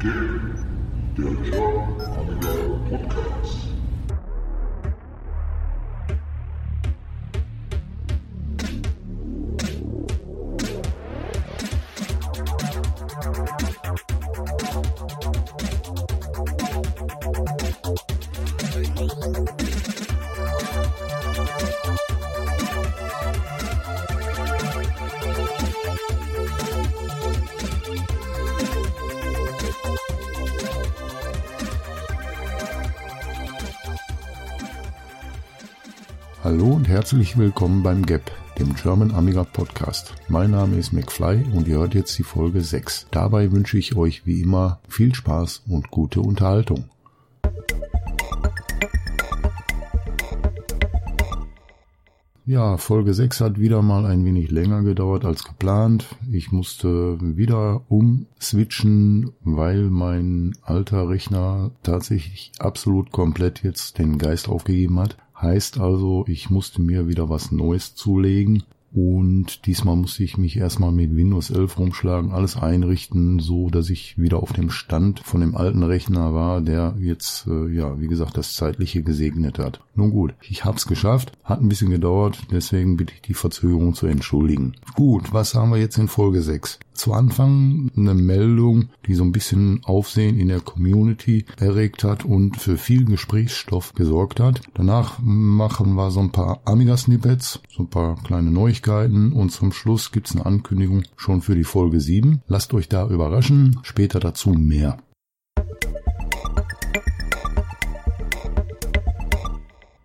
[0.00, 0.54] Game,
[1.18, 2.40] der German
[2.88, 3.79] Podcast.
[36.90, 40.12] Herzlich willkommen beim GAP, dem German Amiga Podcast.
[40.26, 43.06] Mein Name ist McFly und ihr hört jetzt die Folge 6.
[43.12, 46.86] Dabei wünsche ich euch wie immer viel Spaß und gute Unterhaltung.
[52.44, 56.16] Ja, Folge 6 hat wieder mal ein wenig länger gedauert als geplant.
[56.32, 64.98] Ich musste wieder umswitchen, weil mein alter Rechner tatsächlich absolut komplett jetzt den Geist aufgegeben
[64.98, 65.16] hat.
[65.40, 68.64] Heißt also, ich musste mir wieder was Neues zulegen.
[68.92, 74.18] Und diesmal musste ich mich erstmal mit Windows 11 rumschlagen, alles einrichten, so dass ich
[74.18, 78.36] wieder auf dem Stand von dem alten Rechner war, der jetzt, äh, ja, wie gesagt,
[78.36, 79.80] das zeitliche gesegnet hat.
[79.94, 84.06] Nun gut, ich hab's geschafft, hat ein bisschen gedauert, deswegen bitte ich die Verzögerung zu
[84.08, 84.74] entschuldigen.
[84.96, 86.80] Gut, was haben wir jetzt in Folge 6?
[87.00, 92.58] Zu Anfang eine Meldung, die so ein bisschen Aufsehen in der Community erregt hat und
[92.58, 94.60] für viel Gesprächsstoff gesorgt hat.
[94.74, 100.12] Danach machen wir so ein paar Amiga-Snippets, so ein paar kleine Neuigkeiten und zum Schluss
[100.12, 102.42] gibt's eine Ankündigung schon für die Folge 7.
[102.48, 104.98] Lasst euch da überraschen, später dazu mehr.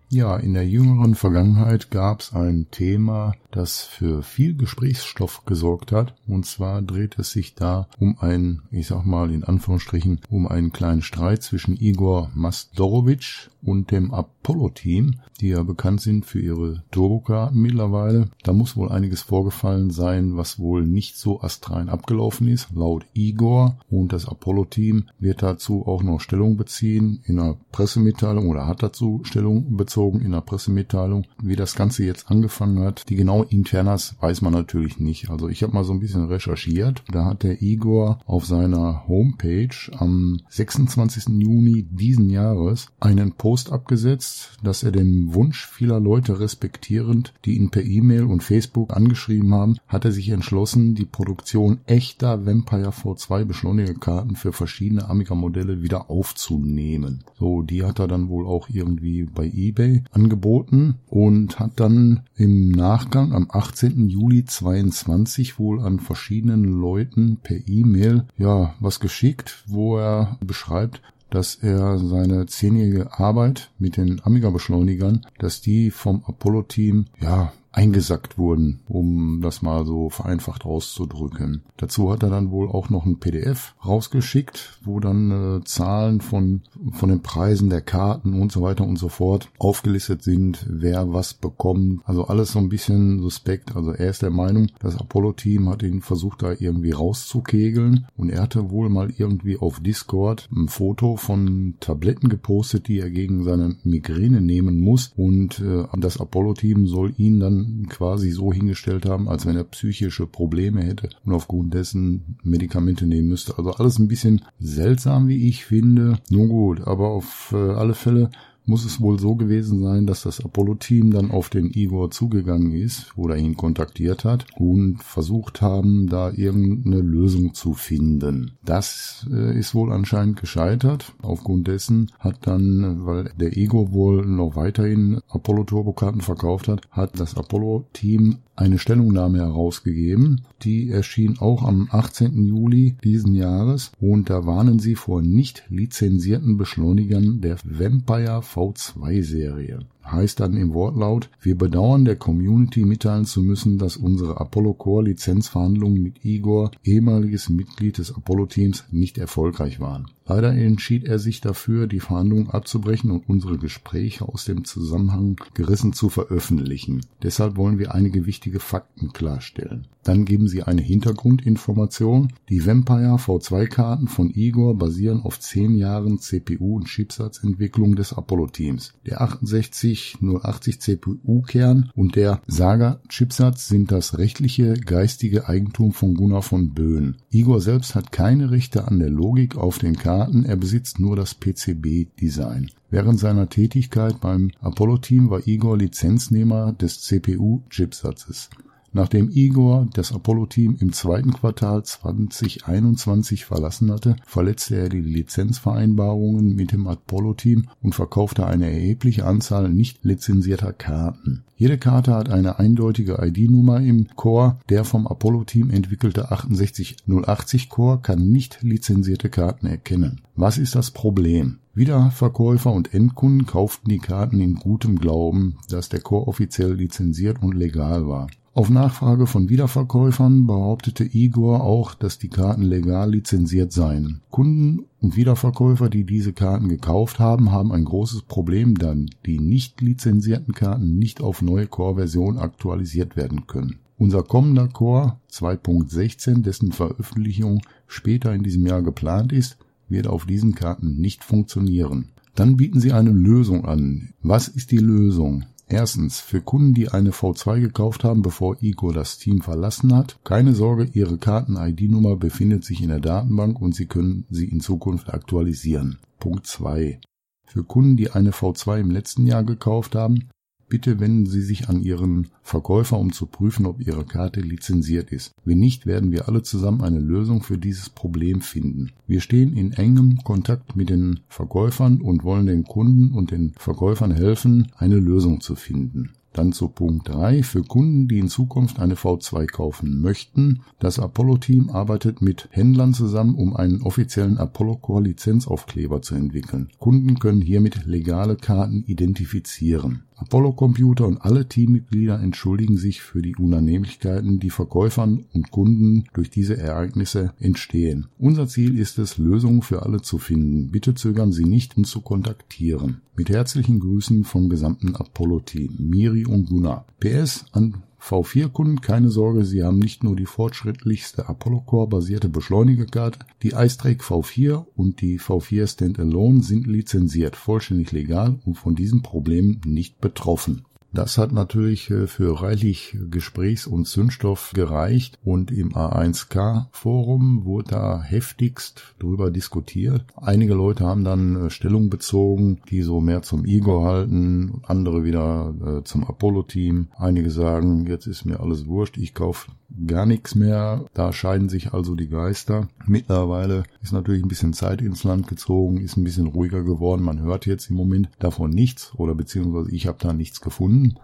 [0.08, 6.14] Ja, in der jüngeren Vergangenheit gab es ein Thema, das für viel Gesprächsstoff gesorgt hat.
[6.26, 10.72] Und zwar dreht es sich da um einen, ich sag mal in Anführungsstrichen, um einen
[10.72, 17.60] kleinen Streit zwischen Igor Mastorovic und dem Apollo-Team, die ja bekannt sind für ihre Turbokarten
[17.60, 18.28] mittlerweile.
[18.44, 23.78] Da muss wohl einiges vorgefallen sein, was wohl nicht so astrein abgelaufen ist, laut Igor.
[23.90, 29.20] Und das Apollo-Team wird dazu auch noch Stellung beziehen in einer Pressemitteilung oder hat dazu
[29.24, 33.08] Stellung bezogen in einer Pressemitteilung, wie das Ganze jetzt angefangen hat.
[33.08, 35.30] Die genaue Internas weiß man natürlich nicht.
[35.30, 37.02] Also ich habe mal so ein bisschen recherchiert.
[37.10, 41.40] Da hat der Igor auf seiner Homepage am 26.
[41.40, 47.70] Juni diesen Jahres einen Post abgesetzt, dass er den Wunsch vieler Leute respektierend, die ihn
[47.70, 53.44] per E-Mail und Facebook angeschrieben haben, hat er sich entschlossen, die Produktion echter Vampire V2
[53.44, 57.24] Beschleunigerkarten für verschiedene Amiga-Modelle wieder aufzunehmen.
[57.38, 62.70] So, die hat er dann wohl auch irgendwie bei eBay angeboten und hat dann im
[62.70, 64.08] Nachgang am 18.
[64.08, 71.56] Juli 22 wohl an verschiedenen Leuten per E-Mail ja was geschickt, wo er beschreibt, dass
[71.56, 79.40] er seine zehnjährige Arbeit mit den Amiga-Beschleunigern, dass die vom Apollo-Team ja eingesackt wurden, um
[79.42, 81.62] das mal so vereinfacht auszudrücken.
[81.76, 86.62] Dazu hat er dann wohl auch noch ein PDF rausgeschickt, wo dann äh, Zahlen von,
[86.92, 91.34] von den Preisen der Karten und so weiter und so fort aufgelistet sind, wer was
[91.34, 92.00] bekommt.
[92.06, 93.76] Also alles so ein bisschen suspekt.
[93.76, 98.40] Also er ist der Meinung, das Apollo-Team hat ihn versucht, da irgendwie rauszukegeln und er
[98.40, 103.76] hatte wohl mal irgendwie auf Discord ein Foto von Tabletten gepostet, die er gegen seine
[103.84, 109.46] Migräne nehmen muss und äh, das Apollo-Team soll ihn dann quasi so hingestellt haben, als
[109.46, 113.58] wenn er psychische Probleme hätte und aufgrund dessen Medikamente nehmen müsste.
[113.58, 116.18] Also alles ein bisschen seltsam, wie ich finde.
[116.30, 118.30] Nur gut, aber auf äh, alle Fälle
[118.66, 123.16] muss es wohl so gewesen sein, dass das Apollo-Team dann auf den Igor zugegangen ist
[123.16, 128.52] oder ihn kontaktiert hat und versucht haben, da irgendeine Lösung zu finden.
[128.64, 131.14] Das äh, ist wohl anscheinend gescheitert.
[131.22, 137.36] Aufgrund dessen hat dann, weil der Igor wohl noch weiterhin Apollo-Turbokarten verkauft hat, hat das
[137.36, 140.42] Apollo-Team eine Stellungnahme herausgegeben.
[140.62, 142.46] Die erschien auch am 18.
[142.46, 149.78] Juli diesen Jahres und da warnen sie vor nicht lizenzierten Beschleunigern der Vampire V2-Serie
[150.10, 155.04] heißt dann im Wortlaut, wir bedauern der Community mitteilen zu müssen, dass unsere Apollo Core
[155.04, 160.06] Lizenzverhandlungen mit Igor, ehemaliges Mitglied des Apollo Teams, nicht erfolgreich waren.
[160.28, 165.92] Leider entschied er sich dafür, die Verhandlungen abzubrechen und unsere Gespräche aus dem Zusammenhang gerissen
[165.92, 167.02] zu veröffentlichen.
[167.22, 169.86] Deshalb wollen wir einige wichtige Fakten klarstellen.
[170.02, 172.32] Dann geben sie eine Hintergrundinformation.
[172.48, 178.94] Die Vampire V2-Karten von Igor basieren auf zehn Jahren CPU- und Chipsatzentwicklung des Apollo-Teams.
[179.04, 186.74] Der 68 68080 CPU-Kern und der Saga-Chipsatz sind das rechtliche geistige Eigentum von Gunnar von
[186.74, 187.16] Böhn.
[187.30, 191.34] Igor selbst hat keine Rechte an der Logik auf den Karten, er besitzt nur das
[191.34, 192.70] PCB-Design.
[192.90, 198.50] Während seiner Tätigkeit beim Apollo-Team war Igor Lizenznehmer des CPU-Chipsatzes.
[198.96, 206.72] Nachdem Igor das Apollo-Team im zweiten Quartal 2021 verlassen hatte, verletzte er die Lizenzvereinbarungen mit
[206.72, 211.44] dem Apollo-Team und verkaufte eine erhebliche Anzahl nicht lizenzierter Karten.
[211.58, 214.60] Jede Karte hat eine eindeutige ID-Nummer im Core.
[214.70, 220.22] Der vom Apollo-Team entwickelte 68080 Core kann nicht lizenzierte Karten erkennen.
[220.36, 221.58] Was ist das Problem?
[221.74, 227.54] Wiederverkäufer und Endkunden kauften die Karten in gutem Glauben, dass der Core offiziell lizenziert und
[227.54, 228.28] legal war.
[228.56, 234.22] Auf Nachfrage von Wiederverkäufern behauptete Igor auch, dass die Karten legal lizenziert seien.
[234.30, 239.82] Kunden und Wiederverkäufer, die diese Karten gekauft haben, haben ein großes Problem, dann die nicht
[239.82, 243.80] lizenzierten Karten nicht auf neue Core-Version aktualisiert werden können.
[243.98, 249.58] Unser kommender Core 2.16, dessen Veröffentlichung später in diesem Jahr geplant ist,
[249.90, 252.08] wird auf diesen Karten nicht funktionieren.
[252.34, 254.14] Dann bieten sie eine Lösung an.
[254.22, 255.44] Was ist die Lösung?
[255.68, 260.54] Erstens, für Kunden, die eine V2 gekauft haben, bevor Igor das Team verlassen hat, keine
[260.54, 265.98] Sorge, Ihre Karten-ID-Nummer befindet sich in der Datenbank und Sie können sie in Zukunft aktualisieren.
[266.20, 267.00] Punkt 2.
[267.46, 270.28] Für Kunden, die eine V2 im letzten Jahr gekauft haben,
[270.68, 275.32] Bitte wenden Sie sich an Ihren Verkäufer, um zu prüfen, ob Ihre Karte lizenziert ist.
[275.44, 278.90] Wenn nicht, werden wir alle zusammen eine Lösung für dieses Problem finden.
[279.06, 284.10] Wir stehen in engem Kontakt mit den Verkäufern und wollen den Kunden und den Verkäufern
[284.10, 286.10] helfen, eine Lösung zu finden.
[286.36, 290.60] Dann zu Punkt 3 für Kunden, die in Zukunft eine V2 kaufen möchten.
[290.78, 296.68] Das Apollo-Team arbeitet mit Händlern zusammen, um einen offiziellen Apollo Core Lizenzaufkleber zu entwickeln.
[296.78, 300.02] Kunden können hiermit legale Karten identifizieren.
[300.16, 306.30] Apollo Computer und alle Teammitglieder entschuldigen sich für die Unannehmlichkeiten, die Verkäufern und Kunden durch
[306.30, 308.08] diese Ereignisse entstehen.
[308.18, 310.70] Unser Ziel ist es, Lösungen für alle zu finden.
[310.70, 313.02] Bitte zögern Sie nicht, uns zu kontaktieren.
[313.14, 316.86] Mit herzlichen Grüßen vom gesamten Apollo-Team, Miri und Gunnar.
[316.98, 323.18] PS an V4-Kunden keine Sorge, sie haben nicht nur die fortschrittlichste Apollo Core basierte Beschleunigerkarte,
[323.42, 329.60] die iStrake V4 und die V4 Standalone sind lizenziert, vollständig legal und von diesen Problemen
[329.64, 330.65] nicht betroffen.
[330.96, 338.02] Das hat natürlich äh, für reichlich Gesprächs- und Zündstoff gereicht und im A1K-Forum wurde da
[338.02, 340.06] heftigst drüber diskutiert.
[340.16, 345.54] Einige Leute haben dann äh, Stellung bezogen, die so mehr zum Igor halten, andere wieder
[345.62, 346.88] äh, zum Apollo-Team.
[346.96, 349.50] Einige sagen, jetzt ist mir alles wurscht, ich kaufe
[349.86, 350.84] gar nichts mehr.
[350.94, 352.68] Da scheiden sich also die Geister.
[352.86, 357.02] Mittlerweile ist natürlich ein bisschen Zeit ins Land gezogen, ist ein bisschen ruhiger geworden.
[357.02, 360.96] Man hört jetzt im Moment davon nichts oder beziehungsweise ich habe da nichts gefunden.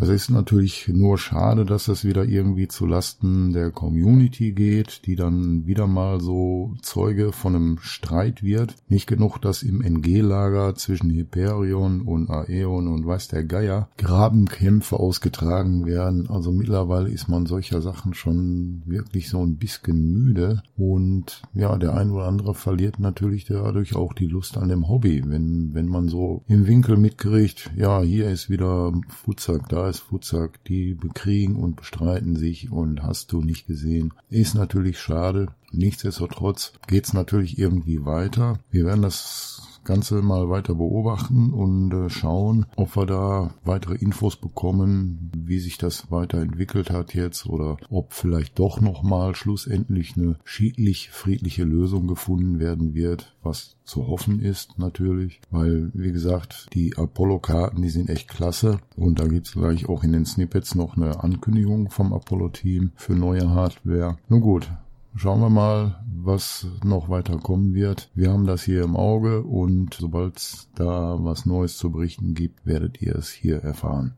[0.00, 5.14] Es ist natürlich nur schade, dass es wieder irgendwie zu Lasten der Community geht, die
[5.14, 8.74] dann wieder mal so Zeuge von einem Streit wird.
[8.88, 15.86] Nicht genug, dass im NG-Lager zwischen Hyperion und Aeon und weiß der Geier Grabenkämpfe ausgetragen
[15.86, 16.28] werden.
[16.28, 20.64] Also mittlerweile ist man solcher Sachen schon wirklich so ein bisschen müde.
[20.76, 25.22] Und ja, der ein oder andere verliert natürlich dadurch auch die Lust an dem Hobby.
[25.24, 30.62] Wenn, wenn man so im Winkel mitkriegt, ja, hier ist wieder Futsack, da ist Futzak,
[30.64, 34.12] die bekriegen und bestreiten sich und hast du nicht gesehen.
[34.30, 35.48] Ist natürlich schade.
[35.72, 38.58] Nichtsdestotrotz geht's natürlich irgendwie weiter.
[38.70, 39.53] Wir werden das
[39.84, 45.78] Ganze mal weiter beobachten und äh, schauen, ob wir da weitere Infos bekommen, wie sich
[45.78, 52.58] das weiterentwickelt hat jetzt oder ob vielleicht doch nochmal schlussendlich eine schiedlich friedliche Lösung gefunden
[52.58, 58.28] werden wird, was zu hoffen ist natürlich, weil wie gesagt, die Apollo-Karten, die sind echt
[58.28, 63.14] klasse und da gibt's gleich auch in den Snippets noch eine Ankündigung vom Apollo-Team für
[63.14, 64.16] neue Hardware.
[64.28, 64.70] Nun gut,
[65.16, 68.10] Schauen wir mal, was noch weiter kommen wird.
[68.14, 72.66] Wir haben das hier im Auge und sobald es da was Neues zu berichten gibt,
[72.66, 74.16] werdet ihr es hier erfahren.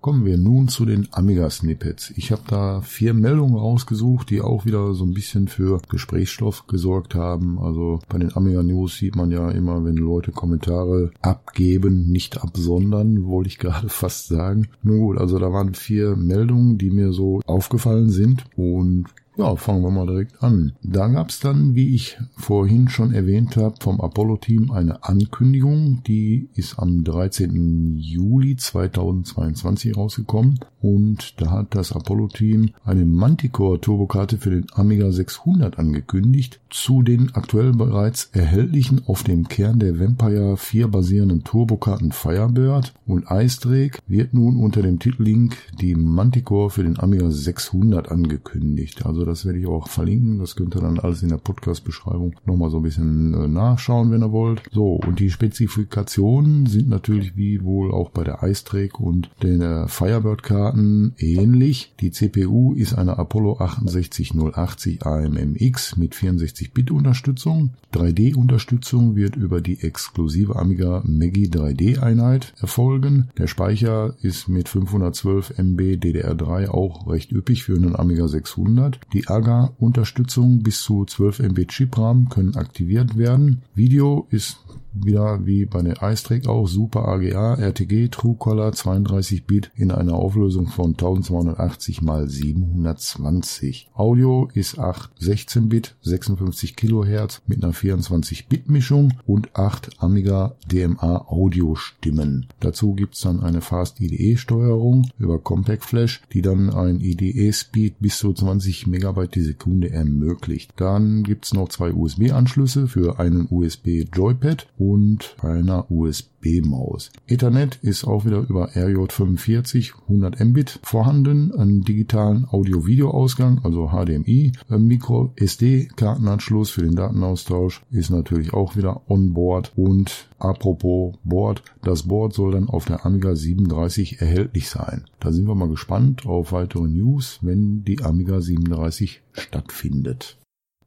[0.00, 2.12] Kommen wir nun zu den Amiga-Snippets.
[2.16, 7.16] Ich habe da vier Meldungen rausgesucht, die auch wieder so ein bisschen für Gesprächsstoff gesorgt
[7.16, 7.58] haben.
[7.58, 13.26] Also bei den Amiga News sieht man ja immer, wenn Leute Kommentare abgeben, nicht absondern,
[13.26, 14.68] wollte ich gerade fast sagen.
[14.84, 19.06] Nun gut, also da waren vier Meldungen, die mir so aufgefallen sind und
[19.38, 20.72] Ja, fangen wir mal direkt an.
[20.82, 26.02] Da gab es dann, wie ich vorhin schon erwähnt habe, vom Apollo-Team eine Ankündigung.
[26.08, 27.98] Die ist am 13.
[27.98, 30.58] Juli 2022 rausgekommen.
[30.80, 36.58] Und da hat das Apollo-Team eine Manticore-Turbokarte für den Amiga 600 angekündigt.
[36.68, 43.26] Zu den aktuell bereits erhältlichen auf dem Kern der Vampire 4 basierenden Turbokarten Firebird und
[43.28, 49.06] Drake wird nun unter dem Titellink die Manticore für den Amiga 600 angekündigt.
[49.06, 50.38] Also das werde ich auch verlinken.
[50.38, 54.22] Das könnt ihr dann alles in der Podcast-Beschreibung nochmal so ein bisschen äh, nachschauen, wenn
[54.22, 54.62] ihr wollt.
[54.72, 59.60] So, und die Spezifikationen sind natürlich wie wohl auch bei der Ice Drake und den
[59.60, 61.92] äh, Firebird-Karten ähnlich.
[62.00, 67.70] Die CPU ist eine Apollo 68080 AMMX mit 64-Bit-Unterstützung.
[67.92, 73.28] 3D-Unterstützung wird über die exklusive Amiga Maggie 3D-Einheit erfolgen.
[73.38, 79.00] Der Speicher ist mit 512 MB DDR3 auch recht üppig für einen Amiga 600.
[79.12, 83.62] Die die AGA-Unterstützung bis zu 12 MB Chip-RAM können aktiviert werden.
[83.74, 84.58] Video ist
[84.92, 90.90] wieder wie bei der iStrack auch Super AGA RTG Truecaller 32-Bit in einer Auflösung von
[90.90, 93.90] 1280 x 720.
[93.94, 102.46] Audio ist 8 16-Bit 56 kHz mit einer 24-Bit Mischung und 8 Amiga DMA Audiostimmen.
[102.60, 107.96] Dazu gibt's dann eine Fast IDE Steuerung über Compact Flash, die dann ein IDE Speed
[108.00, 110.72] bis zu 20 MB die Sekunde ermöglicht.
[110.76, 117.10] Dann gibt's noch zwei USB Anschlüsse für einen USB Joypad und einer USB-Maus.
[117.26, 125.32] Ethernet ist auch wieder über RJ45 100 Mbit vorhanden, einen digitalen Audio-Video-Ausgang, also HDMI, Micro
[125.36, 132.32] SD-Kartenanschluss für den Datenaustausch ist natürlich auch wieder on board und apropos Board, das Board
[132.34, 135.04] soll dann auf der Amiga 37 erhältlich sein.
[135.20, 140.38] Da sind wir mal gespannt auf weitere News, wenn die Amiga 37 stattfindet.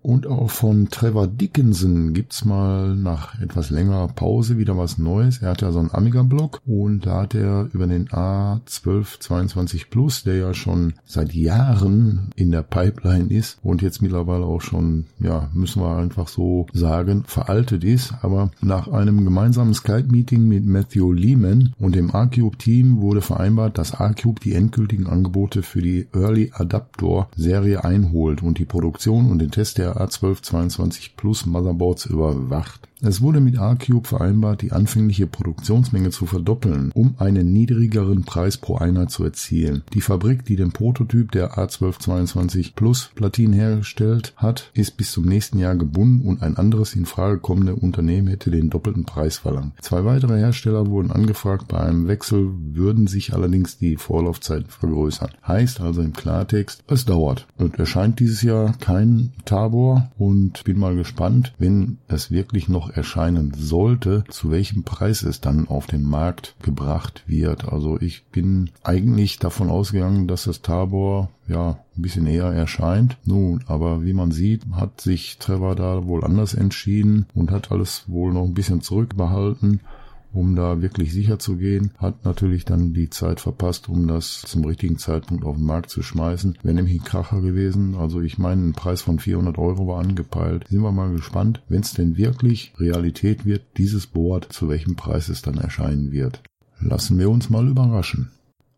[0.04, 5.42] Und auch von Trevor Dickinson gibt's mal nach etwas längerer Pause wieder was Neues.
[5.42, 10.38] Er hat ja so einen Amiga-Blog und da hat er über den A1222 Plus, der
[10.38, 15.84] ja schon seit Jahren in der Pipeline ist und jetzt mittlerweile auch schon, ja, müssen
[15.84, 18.14] wir einfach so sagen, veraltet ist.
[18.22, 24.42] Aber nach einem gemeinsamen Skype-Meeting mit Matthew Lehman und dem R-Cube-Team wurde vereinbart, dass R-Cube
[24.42, 29.91] die endgültigen Angebote für die Early Adaptor-Serie einholt und die Produktion und den Test der
[29.98, 32.88] A1222 Plus Motherboards überwacht.
[33.04, 38.76] Es wurde mit R-Cube vereinbart, die anfängliche Produktionsmenge zu verdoppeln, um einen niedrigeren Preis pro
[38.76, 39.82] Einheit zu erzielen.
[39.94, 45.58] Die Fabrik, die den Prototyp der A1222 Plus Platinen hergestellt hat, ist bis zum nächsten
[45.58, 49.74] Jahr gebunden und ein anderes in Frage kommende Unternehmen hätte den doppelten Preis verlangt.
[49.82, 55.32] Zwei weitere Hersteller wurden angefragt, bei einem Wechsel würden sich allerdings die Vorlaufzeiten vergrößern.
[55.48, 57.48] Heißt also im Klartext, es dauert.
[57.58, 63.54] Und erscheint dieses Jahr kein Tabor und bin mal gespannt, wenn es wirklich noch erscheinen
[63.56, 67.72] sollte, zu welchem Preis es dann auf den Markt gebracht wird.
[67.72, 73.18] Also ich bin eigentlich davon ausgegangen, dass das Tabor ja ein bisschen eher erscheint.
[73.26, 78.06] Nun, aber wie man sieht, hat sich Trevor da wohl anders entschieden und hat alles
[78.08, 79.82] wohl noch ein bisschen zurückbehalten
[80.34, 84.64] um da wirklich sicher zu gehen, hat natürlich dann die Zeit verpasst, um das zum
[84.66, 86.58] richtigen Zeitpunkt auf den Markt zu schmeißen.
[86.64, 87.96] Wäre nämlich ein Kracher gewesen.
[87.96, 90.68] Also ich meine, ein Preis von 400 Euro war angepeilt.
[90.70, 95.30] Sind wir mal gespannt, wenn es denn wirklich Realität wird, dieses Board, zu welchem Preis
[95.30, 96.42] es dann erscheinen wird.
[96.80, 98.32] Lassen wir uns mal überraschen.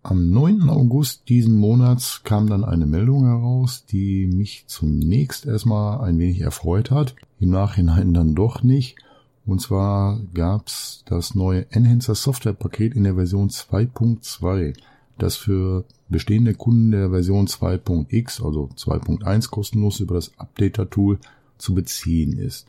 [0.06, 0.70] Am 9.
[0.70, 6.92] August diesen Monats kam dann eine Meldung heraus, die mich zunächst erstmal ein wenig erfreut
[6.92, 8.98] hat, im Nachhinein dann doch nicht.
[9.46, 14.76] Und zwar gab's das neue Enhancer Software Paket in der Version 2.2,
[15.18, 21.20] das für bestehende Kunden der Version 2.x, also 2.1 kostenlos über das Updater-Tool
[21.58, 22.68] zu beziehen ist.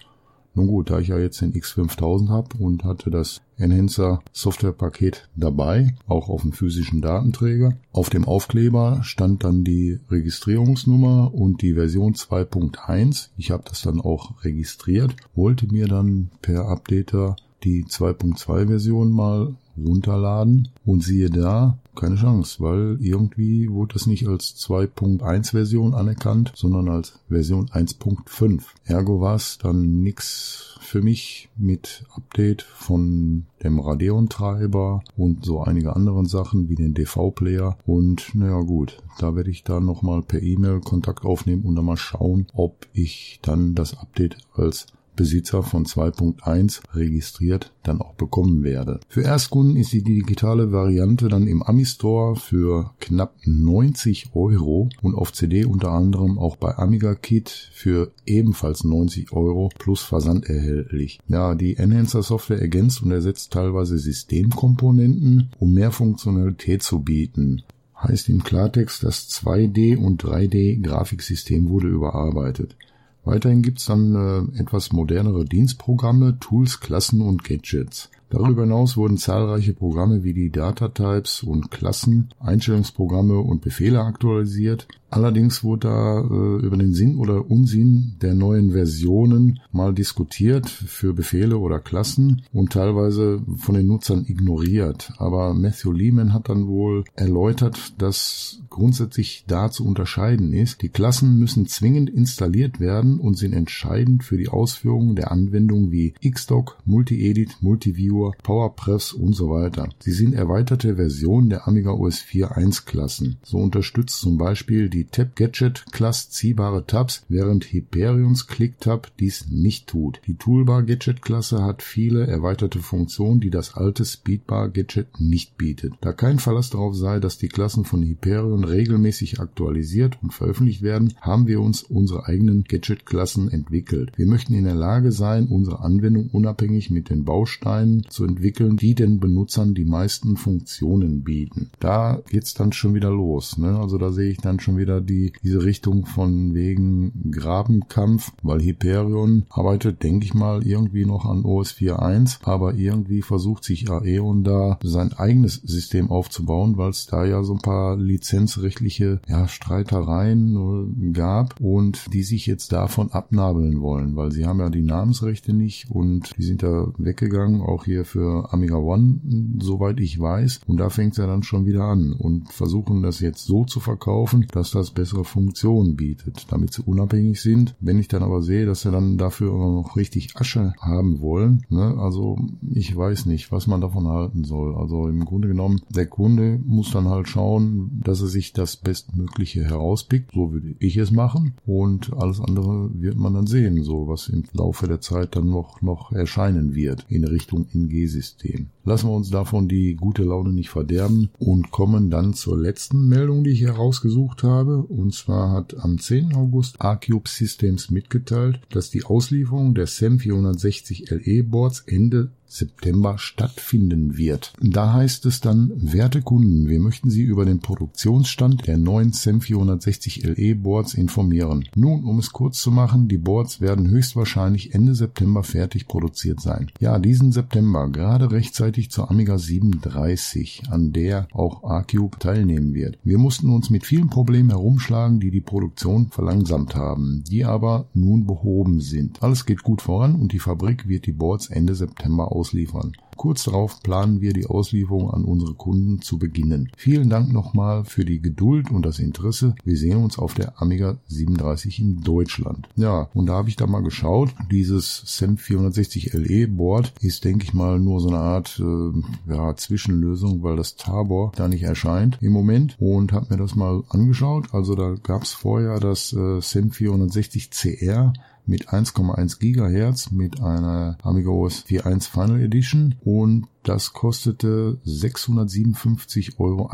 [0.54, 5.94] Nun gut, da ich ja jetzt den X5000 habe und hatte das Enhancer Softwarepaket dabei,
[6.06, 7.76] auch auf dem physischen Datenträger.
[7.92, 13.30] Auf dem Aufkleber stand dann die Registrierungsnummer und die Version 2.1.
[13.36, 19.54] Ich habe das dann auch registriert, wollte mir dann per Updater die 2.2 Version mal
[19.76, 26.52] runterladen und siehe da, keine Chance, weil irgendwie wurde das nicht als 2.1 Version anerkannt,
[26.54, 28.62] sondern als Version 1.5.
[28.84, 35.96] Ergo war es dann nix für mich mit Update von dem Radeon-Treiber und so einige
[35.96, 40.80] anderen Sachen wie den DV-Player und naja gut, da werde ich dann nochmal per E-Mail
[40.80, 46.80] Kontakt aufnehmen und dann mal schauen, ob ich dann das Update als Besitzer von 2.1
[46.94, 49.00] registriert dann auch bekommen werde.
[49.08, 55.14] Für Erstkunden ist die digitale Variante dann im Ami Store für knapp 90 Euro und
[55.14, 61.20] auf CD unter anderem auch bei Amiga Kit für ebenfalls 90 Euro plus Versand erhältlich.
[61.28, 67.62] Ja, die Enhancer Software ergänzt und ersetzt teilweise Systemkomponenten, um mehr Funktionalität zu bieten
[68.04, 72.76] heißt im Klartext, das 2D und 3D Grafiksystem wurde überarbeitet.
[73.24, 78.10] Weiterhin gibt's dann äh, etwas modernere Dienstprogramme, Tools, Klassen und Gadgets.
[78.30, 84.88] Darüber hinaus wurden zahlreiche Programme wie die Datatypes und Klassen, Einstellungsprogramme und Befehle aktualisiert.
[85.14, 91.14] Allerdings wurde da äh, über den Sinn oder Unsinn der neuen Versionen mal diskutiert für
[91.14, 95.12] Befehle oder Klassen und teilweise von den Nutzern ignoriert.
[95.18, 100.82] Aber Matthew Lehman hat dann wohl erläutert, dass grundsätzlich da zu unterscheiden ist.
[100.82, 106.14] Die Klassen müssen zwingend installiert werden und sind entscheidend für die Ausführung der Anwendungen wie
[106.28, 109.90] Xdoc, Multi-Edit, Multiviewer, PowerPress und so weiter.
[110.00, 113.36] Sie sind erweiterte Versionen der Amiga OS 4.1 Klassen.
[113.44, 119.86] So unterstützt zum Beispiel die Tab Gadget Class ziehbare Tabs, während Hyperions ClickTab dies nicht
[119.86, 120.20] tut.
[120.26, 125.94] Die Toolbar Gadget Klasse hat viele erweiterte Funktionen, die das alte Speedbar Gadget nicht bietet.
[126.00, 131.14] Da kein Verlass darauf sei, dass die Klassen von Hyperion regelmäßig aktualisiert und veröffentlicht werden,
[131.20, 134.12] haben wir uns unsere eigenen Gadget-Klassen entwickelt.
[134.16, 138.94] Wir möchten in der Lage sein, unsere Anwendung unabhängig mit den Bausteinen zu entwickeln, die
[138.94, 141.70] den Benutzern die meisten Funktionen bieten.
[141.80, 143.58] Da geht's dann schon wieder los.
[143.58, 143.78] Ne?
[143.78, 149.44] Also da sehe ich dann schon wieder die diese Richtung von wegen Grabenkampf, weil Hyperion
[149.48, 154.78] arbeitet, denke ich mal, irgendwie noch an OS 4.1, aber irgendwie versucht sich Aeon da
[154.82, 161.60] sein eigenes System aufzubauen, weil es da ja so ein paar lizenzrechtliche ja, Streitereien gab
[161.60, 166.36] und die sich jetzt davon abnabeln wollen, weil sie haben ja die Namensrechte nicht und
[166.36, 169.20] die sind da weggegangen, auch hier für Amiga One,
[169.60, 170.60] soweit ich weiß.
[170.66, 173.80] Und da fängt es ja dann schon wieder an und versuchen das jetzt so zu
[173.80, 177.74] verkaufen, dass das bessere Funktionen bietet, damit sie unabhängig sind.
[177.80, 181.96] Wenn ich dann aber sehe, dass sie dann dafür noch richtig Asche haben wollen, ne,
[181.98, 182.38] also
[182.70, 184.74] ich weiß nicht, was man davon halten soll.
[184.76, 189.64] Also im Grunde genommen, der Kunde muss dann halt schauen, dass er sich das Bestmögliche
[189.64, 190.32] herauspickt.
[190.34, 191.54] So würde ich es machen.
[191.66, 195.82] Und alles andere wird man dann sehen, so was im Laufe der Zeit dann noch,
[195.82, 198.68] noch erscheinen wird in Richtung NG-System.
[198.84, 203.44] Lassen wir uns davon die gute Laune nicht verderben und kommen dann zur letzten Meldung,
[203.44, 204.63] die ich herausgesucht habe.
[204.72, 206.34] Und zwar hat am 10.
[206.34, 214.16] August Arcube Systems mitgeteilt, dass die Auslieferung der SEM 460 LE Boards Ende September stattfinden
[214.16, 214.52] wird.
[214.60, 219.40] Da heißt es dann, werte Kunden, wir möchten Sie über den Produktionsstand der neuen SEM
[219.40, 221.68] 460 LE Boards informieren.
[221.74, 226.70] Nun, um es kurz zu machen, die Boards werden höchstwahrscheinlich Ende September fertig produziert sein.
[226.78, 232.98] Ja, diesen September, gerade rechtzeitig zur Amiga 37, an der auch R-Cube teilnehmen wird.
[233.02, 238.26] Wir mussten uns mit vielen Problemen herumschlagen, die die Produktion verlangsamt haben, die aber nun
[238.26, 239.22] behoben sind.
[239.22, 242.92] Alles geht gut voran und die Fabrik wird die Boards Ende September aus ausliefern.
[243.16, 246.70] Kurz darauf planen wir die Auslieferung an unsere Kunden zu beginnen.
[246.76, 249.54] Vielen Dank nochmal für die Geduld und das Interesse.
[249.64, 252.68] Wir sehen uns auf der Amiga 37 in Deutschland.
[252.76, 254.34] Ja, und da habe ich da mal geschaut.
[254.50, 259.56] Dieses SEM 460 LE Board ist, denke ich mal, nur so eine Art äh, ja,
[259.56, 264.52] Zwischenlösung, weil das Tabor da nicht erscheint im Moment und habe mir das mal angeschaut.
[264.52, 268.12] Also da gab es vorher das äh, SEM 460 CR
[268.46, 276.70] mit 1,1 Gigahertz mit einer Amiga OS 4.1 Final Edition und das kostete 657,58 Euro.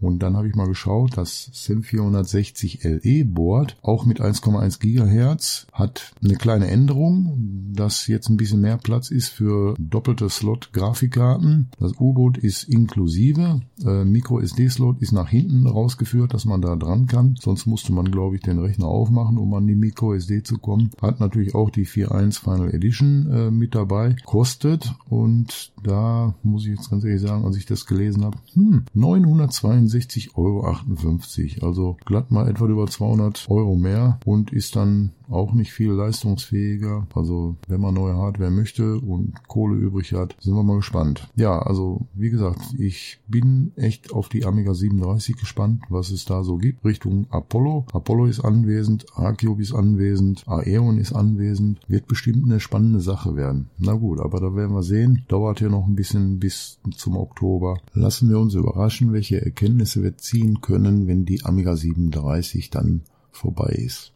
[0.00, 5.66] Und dann habe ich mal geschaut, das SIM 460 LE Board, auch mit 1,1 Gigahertz,
[5.72, 11.68] hat eine kleine Änderung, dass jetzt ein bisschen mehr Platz ist für doppelte Slot Grafikkarten.
[11.78, 13.60] Das U-Boot ist inklusive.
[13.84, 17.36] Äh, Micro SD Slot ist nach hinten rausgeführt, dass man da dran kann.
[17.40, 20.90] Sonst musste man, glaube ich, den Rechner aufmachen, um an die Micro SD zu kommen.
[21.00, 24.16] Hat natürlich auch die 4.1 Final Edition äh, mit dabei.
[24.24, 28.84] Kostet und da muss ich jetzt ganz ehrlich sagen, als ich das gelesen habe, hm,
[28.94, 31.66] 962,58 Euro.
[31.66, 37.06] Also glatt mal etwa über 200 Euro mehr und ist dann auch nicht viel leistungsfähiger.
[37.14, 41.28] Also wenn man neue Hardware möchte und Kohle übrig hat, sind wir mal gespannt.
[41.36, 46.42] Ja, also wie gesagt, ich bin echt auf die Amiga 37 gespannt, was es da
[46.42, 46.84] so gibt.
[46.84, 47.86] Richtung Apollo.
[47.92, 51.80] Apollo ist anwesend, R-Cube ist anwesend, Aeon ist anwesend.
[51.88, 53.68] Wird bestimmt eine spannende Sache werden.
[53.78, 55.24] Na gut, aber da werden wir sehen.
[55.28, 57.78] Dauert ja noch ein bisschen bis zum Oktober.
[57.92, 63.72] Lassen wir uns überraschen, welche Erkenntnisse wir ziehen können, wenn die Amiga 37 dann vorbei
[63.78, 64.12] ist.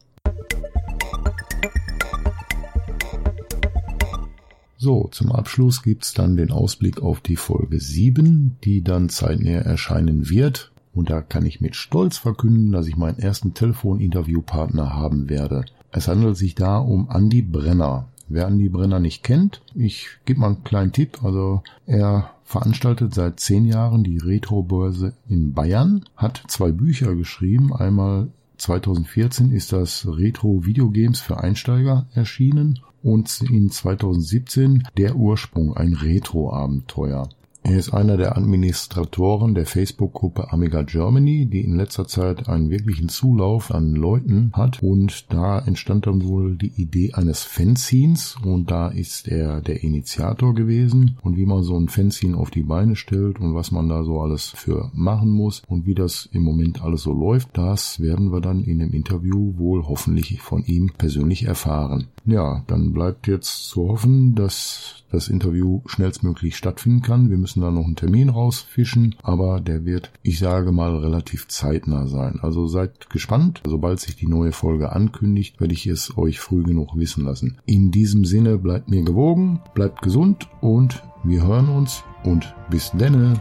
[4.83, 10.29] So, zum Abschluss gibt's dann den Ausblick auf die Folge 7, die dann zeitnah erscheinen
[10.29, 10.73] wird.
[10.93, 15.65] Und da kann ich mit Stolz verkünden, dass ich meinen ersten Telefoninterviewpartner haben werde.
[15.93, 18.09] Es handelt sich da um Andy Brenner.
[18.27, 21.23] Wer Andy Brenner nicht kennt, ich gebe mal einen kleinen Tipp.
[21.23, 27.73] Also er veranstaltet seit zehn Jahren die Retro-Börse in Bayern, hat zwei Bücher geschrieben.
[27.73, 28.31] Einmal
[28.63, 37.29] 2014 ist das Retro Videogames für Einsteiger erschienen und in 2017 Der Ursprung, ein Retro-Abenteuer.
[37.65, 43.09] Er ist einer der Administratoren der Facebook-Gruppe Amiga Germany, die in letzter Zeit einen wirklichen
[43.09, 48.89] Zulauf an Leuten hat und da entstand dann wohl die Idee eines Fanzines und da
[48.89, 53.39] ist er der Initiator gewesen und wie man so ein Fanzine auf die Beine stellt
[53.39, 57.03] und was man da so alles für machen muss und wie das im Moment alles
[57.03, 62.09] so läuft, das werden wir dann in dem Interview wohl hoffentlich von ihm persönlich erfahren.
[62.25, 67.31] Ja, dann bleibt jetzt zu hoffen, dass das Interview schnellstmöglich stattfinden kann.
[67.31, 72.07] Wir müssen da noch einen Termin rausfischen, aber der wird, ich sage mal, relativ zeitnah
[72.07, 72.41] sein.
[72.41, 73.63] Also seid gespannt.
[73.67, 77.59] Sobald sich die neue Folge ankündigt, werde ich es euch früh genug wissen lassen.
[77.67, 83.41] In diesem Sinne bleibt mir gewogen, bleibt gesund und wir hören uns und bis denne.